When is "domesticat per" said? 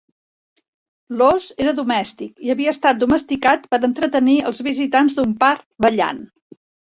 3.03-3.81